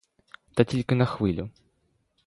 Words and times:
Та 0.53 0.63
тільки 0.63 0.95
на 0.95 1.05
хвилю. 1.05 1.49